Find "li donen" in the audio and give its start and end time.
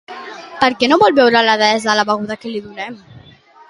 2.57-3.03